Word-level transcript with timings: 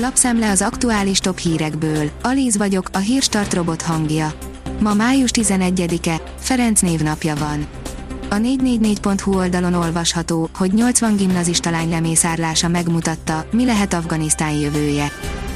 Lapszemle 0.00 0.50
az 0.50 0.62
aktuális 0.62 1.18
top 1.18 1.38
hírekből. 1.38 2.10
Alíz 2.22 2.56
vagyok, 2.56 2.88
a 2.92 2.98
hírstart 2.98 3.54
robot 3.54 3.82
hangja. 3.82 4.32
Ma 4.80 4.94
május 4.94 5.30
11-e, 5.32 6.20
Ferenc 6.38 6.80
névnapja 6.80 7.34
van. 7.36 7.66
A 8.28 8.34
444.hu 8.34 9.36
oldalon 9.36 9.74
olvasható, 9.74 10.48
hogy 10.54 10.72
80 10.72 11.16
gimnazista 11.16 11.70
lány 11.70 11.88
lemészárlása 11.88 12.68
megmutatta, 12.68 13.46
mi 13.50 13.64
lehet 13.64 13.92
Afganisztán 13.92 14.52
jövője. 14.52 15.10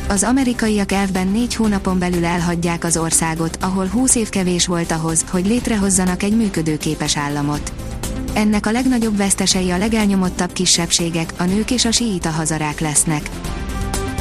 Az 0.08 0.22
amerikaiak 0.22 0.92
elvben 0.92 1.28
négy 1.28 1.54
hónapon 1.54 1.98
belül 1.98 2.24
elhagyják 2.24 2.84
az 2.84 2.96
országot, 2.96 3.58
ahol 3.60 3.86
20 3.86 4.14
év 4.14 4.28
kevés 4.28 4.66
volt 4.66 4.90
ahhoz, 4.90 5.24
hogy 5.30 5.46
létrehozzanak 5.46 6.22
egy 6.22 6.36
működőképes 6.36 7.16
államot. 7.16 7.72
Ennek 8.34 8.66
a 8.66 8.70
legnagyobb 8.70 9.16
vesztesei 9.16 9.70
a 9.70 9.78
legelnyomottabb 9.78 10.52
kisebbségek, 10.52 11.32
a 11.38 11.44
nők 11.44 11.70
és 11.70 11.84
a 11.84 11.92
síita 11.92 12.30
hazarák 12.30 12.80
lesznek. 12.80 13.30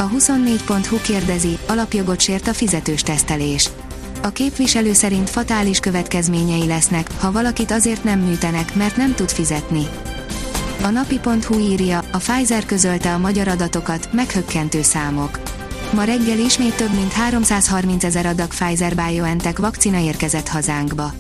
A 0.02 0.10
24.hu 0.10 1.02
kérdezi, 1.02 1.58
alapjogot 1.68 2.20
sért 2.20 2.48
a 2.48 2.54
fizetős 2.54 3.02
tesztelés. 3.02 3.70
A 4.22 4.30
képviselő 4.30 4.94
szerint 4.94 5.30
fatális 5.30 5.80
következményei 5.80 6.68
lesznek, 6.68 7.12
ha 7.20 7.32
valakit 7.32 7.72
azért 7.72 8.04
nem 8.04 8.20
műtenek, 8.20 8.76
mert 8.76 8.98
nem 8.98 9.16
tud 9.16 9.30
fizetni. 9.30 9.88
A 10.84 10.90
napi.hu 10.90 11.60
írja, 11.60 12.04
a 12.12 12.18
Pfizer 12.18 12.66
közölte 12.66 13.14
a 13.14 13.18
magyar 13.18 13.48
adatokat, 13.48 14.14
meghökkentő 14.14 14.82
számok. 14.82 15.40
Ma 15.94 16.04
reggel 16.04 16.40
ismét 16.40 16.76
több 16.76 16.94
mint 16.94 17.14
330 17.14 18.04
ezer 18.04 18.26
adag 18.26 18.48
Pfizer-BioNTech 18.48 19.60
vakcina 19.60 20.00
érkezett 20.00 20.48
hazánkba. 20.48 21.14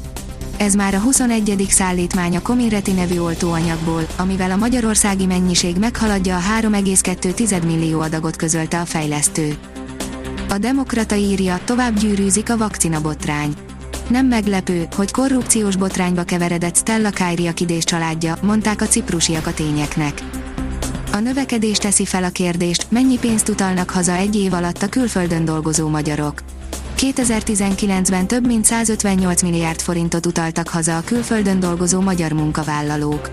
Ez 0.61 0.73
már 0.73 0.93
a 0.93 0.99
21. 0.99 1.65
szállítmány 1.69 2.35
a 2.35 2.41
Comirnaty 2.41 2.91
nevű 2.91 3.19
oltóanyagból, 3.19 4.07
amivel 4.17 4.51
a 4.51 4.55
magyarországi 4.55 5.25
mennyiség 5.25 5.77
meghaladja 5.77 6.37
a 6.37 6.41
3,2 6.61 7.65
millió 7.65 7.99
adagot 7.99 8.35
közölte 8.35 8.79
a 8.79 8.85
fejlesztő. 8.85 9.57
A 10.49 10.57
Demokrata 10.57 11.15
írja, 11.15 11.59
tovább 11.65 11.99
gyűrűzik 11.99 12.49
a 12.49 12.57
vakcina 12.57 13.01
botrány. 13.01 13.53
Nem 14.07 14.25
meglepő, 14.25 14.87
hogy 14.95 15.11
korrupciós 15.11 15.75
botrányba 15.75 16.23
keveredett 16.23 16.77
Stella 16.77 17.09
Kyriakidés 17.09 17.83
családja, 17.83 18.37
mondták 18.41 18.81
a 18.81 18.87
ciprusiak 18.87 19.47
a 19.47 19.53
tényeknek. 19.53 20.23
A 21.11 21.17
növekedés 21.17 21.77
teszi 21.77 22.05
fel 22.05 22.23
a 22.23 22.29
kérdést, 22.29 22.85
mennyi 22.89 23.17
pénzt 23.17 23.49
utalnak 23.49 23.89
haza 23.89 24.13
egy 24.13 24.35
év 24.35 24.53
alatt 24.53 24.81
a 24.81 24.89
külföldön 24.89 25.45
dolgozó 25.45 25.87
magyarok. 25.87 26.43
2019-ben 26.97 28.27
több 28.27 28.45
mint 28.45 28.65
158 28.65 29.41
milliárd 29.41 29.81
forintot 29.81 30.25
utaltak 30.25 30.67
haza 30.67 30.97
a 30.97 31.01
külföldön 31.01 31.59
dolgozó 31.59 32.01
magyar 32.01 32.31
munkavállalók. 32.31 33.29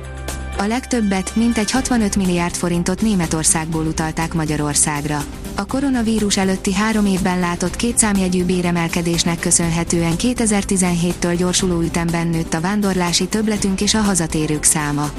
A 0.58 0.66
legtöbbet, 0.66 1.36
mintegy 1.36 1.70
65 1.70 2.16
milliárd 2.16 2.54
forintot 2.54 3.02
Németországból 3.02 3.84
utalták 3.84 4.34
Magyarországra. 4.34 5.24
A 5.54 5.66
koronavírus 5.66 6.36
előtti 6.36 6.74
három 6.74 7.06
évben 7.06 7.38
látott 7.38 7.76
kétszámjegyű 7.76 8.44
béremelkedésnek 8.44 9.38
köszönhetően 9.38 10.14
2017-től 10.18 11.34
gyorsuló 11.38 11.80
ütemben 11.80 12.26
nőtt 12.26 12.54
a 12.54 12.60
vándorlási 12.60 13.26
többletünk 13.26 13.80
és 13.80 13.94
a 13.94 14.00
hazatérők 14.00 14.64
száma. 14.64 15.10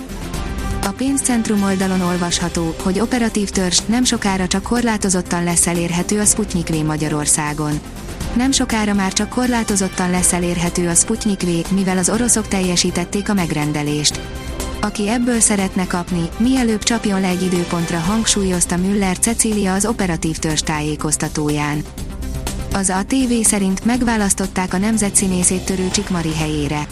A 0.84 0.90
pénzcentrum 0.90 1.64
oldalon 1.64 2.02
olvasható, 2.02 2.76
hogy 2.84 3.00
operatív 3.00 3.50
törzs 3.50 3.80
nem 3.86 4.04
sokára 4.04 4.48
csak 4.48 4.64
korlátozottan 4.64 5.44
lesz 5.44 5.68
elérhető 5.68 6.20
a 6.20 6.26
Sputnik 6.26 6.68
V 6.70 6.86
Magyarországon. 6.86 7.80
Nem 8.36 8.52
sokára 8.52 8.94
már 8.94 9.14
csak 9.14 9.30
korlátozottan 9.30 10.10
lesz 10.10 10.34
elérhető 10.34 10.88
a 10.90 10.94
Sputnik 10.94 11.42
V, 11.42 11.74
mivel 11.74 11.98
az 11.98 12.10
oroszok 12.10 12.48
teljesítették 12.48 13.30
a 13.30 13.34
megrendelést. 13.34 14.22
Aki 14.82 15.10
ebből 15.10 15.40
szeretne 15.40 15.88
kapni, 15.88 16.30
mielőbb 16.38 16.84
csapjon 16.84 17.22
le 17.22 17.28
egy 17.28 17.44
időpontra 17.44 17.98
hangsúlyozta 17.98 18.78
Müller 18.78 19.18
Cecília 19.18 19.74
az 19.74 19.86
operatív 19.86 20.38
törzs 20.38 20.62
tájékoztatóján. 20.62 21.84
Az 22.74 22.90
a 22.90 23.04
TV 23.08 23.34
szerint 23.42 23.86
megválasztották 23.86 24.74
a 24.74 24.78
nemzetszínészét 24.78 25.66
törő 25.66 25.90
Csikmari 25.90 26.36
helyére. 26.36 26.88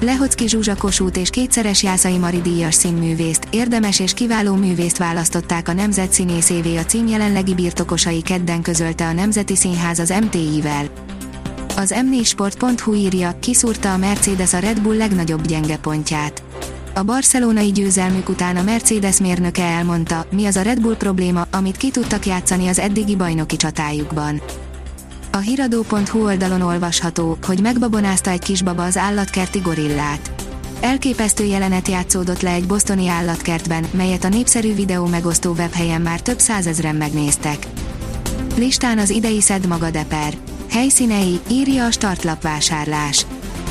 Lehocki 0.00 0.48
Zsuzsa 0.48 0.76
Kossuth 0.76 1.18
és 1.18 1.30
kétszeres 1.30 1.82
Jászai 1.82 2.18
Mari 2.18 2.40
díjas 2.40 2.74
színművészt, 2.74 3.46
érdemes 3.50 4.00
és 4.00 4.14
kiváló 4.14 4.54
művészt 4.54 4.98
választották 4.98 5.68
a 5.68 5.72
Nemzet 5.72 6.12
Színészévé 6.12 6.76
a 6.76 6.84
cím 6.84 7.06
jelenlegi 7.06 7.54
birtokosai 7.54 8.22
kedden 8.22 8.62
közölte 8.62 9.06
a 9.06 9.12
Nemzeti 9.12 9.56
Színház 9.56 9.98
az 9.98 10.14
MTI-vel. 10.22 10.86
Az 11.76 11.94
m4sport.hu 11.96 12.94
írja, 12.94 13.36
kiszúrta 13.40 13.92
a 13.92 13.96
Mercedes 13.96 14.52
a 14.52 14.58
Red 14.58 14.80
Bull 14.80 14.96
legnagyobb 14.96 15.46
gyenge 15.46 15.76
pontját. 15.76 16.42
A 16.94 17.02
barcelonai 17.02 17.70
győzelmük 17.70 18.28
után 18.28 18.56
a 18.56 18.62
Mercedes 18.62 19.20
mérnöke 19.20 19.64
elmondta, 19.64 20.26
mi 20.30 20.46
az 20.46 20.56
a 20.56 20.62
Red 20.62 20.80
Bull 20.80 20.96
probléma, 20.96 21.46
amit 21.50 21.76
ki 21.76 21.90
tudtak 21.90 22.26
játszani 22.26 22.68
az 22.68 22.78
eddigi 22.78 23.16
bajnoki 23.16 23.56
csatájukban. 23.56 24.40
A 25.32 25.36
hiradó.hu 25.36 26.24
oldalon 26.24 26.60
olvasható, 26.60 27.38
hogy 27.46 27.60
megbabonázta 27.60 28.30
egy 28.30 28.42
kisbaba 28.42 28.84
az 28.84 28.96
állatkerti 28.96 29.58
gorillát. 29.58 30.30
Elképesztő 30.80 31.44
jelenet 31.44 31.88
játszódott 31.88 32.40
le 32.40 32.50
egy 32.50 32.66
bosztoni 32.66 33.08
állatkertben, 33.08 33.84
melyet 33.90 34.24
a 34.24 34.28
népszerű 34.28 34.74
videó 34.74 35.06
megosztó 35.06 35.52
webhelyen 35.52 36.00
már 36.00 36.20
több 36.20 36.38
százezren 36.38 36.96
megnéztek. 36.96 37.66
Listán 38.56 38.98
az 38.98 39.10
idei 39.10 39.40
Szed 39.40 39.66
Magadeper. 39.66 40.34
Helyszínei, 40.70 41.40
írja 41.50 41.84
a 41.86 41.90
startlap 41.90 42.42
vásárlás. 42.42 43.26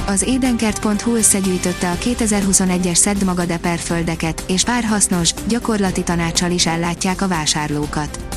Az 0.07 0.21
édenkert.hu 0.21 1.15
összegyűjtötte 1.15 1.91
a 1.91 1.95
2021-es 1.95 2.95
Szed 2.95 3.23
Magadeper 3.23 3.79
földeket, 3.79 4.43
és 4.47 4.63
pár 4.63 4.83
hasznos, 4.83 5.33
gyakorlati 5.47 6.03
tanácsal 6.03 6.51
is 6.51 6.65
ellátják 6.65 7.21
a 7.21 7.27
vásárlókat. 7.27 8.28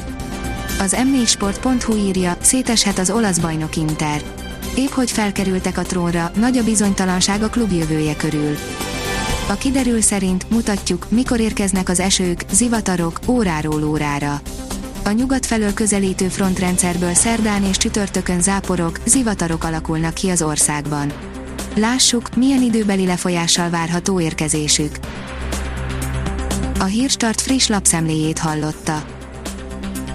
Az 0.82 0.96
m4sport.hu 0.98 1.96
írja, 1.96 2.36
széteshet 2.40 2.98
az 2.98 3.10
olasz 3.10 3.38
bajnok 3.38 3.76
Inter. 3.76 4.22
Épp 4.76 4.88
hogy 4.88 5.10
felkerültek 5.10 5.78
a 5.78 5.82
trónra, 5.82 6.30
nagy 6.36 6.58
a 6.58 6.64
bizonytalanság 6.64 7.42
a 7.42 7.48
klub 7.48 7.72
jövője 7.72 8.16
körül. 8.16 8.56
A 9.48 9.54
kiderül 9.54 10.00
szerint 10.00 10.50
mutatjuk, 10.50 11.06
mikor 11.10 11.40
érkeznek 11.40 11.88
az 11.88 12.00
esők, 12.00 12.44
zivatarok, 12.52 13.18
óráról 13.26 13.84
órára. 13.84 14.40
A 15.04 15.10
nyugat 15.10 15.46
felől 15.46 15.74
közelítő 15.74 16.28
frontrendszerből 16.28 17.14
szerdán 17.14 17.64
és 17.64 17.76
csütörtökön 17.76 18.40
záporok, 18.40 19.00
zivatarok 19.04 19.64
alakulnak 19.64 20.14
ki 20.14 20.28
az 20.28 20.42
országban. 20.42 21.12
Lássuk, 21.74 22.36
milyen 22.36 22.62
időbeli 22.62 23.06
lefolyással 23.06 23.70
várható 23.70 24.20
érkezésük. 24.20 24.98
A 26.78 26.84
Hírstart 26.84 27.40
friss 27.40 27.66
lapszemléjét 27.66 28.38
hallotta. 28.38 29.21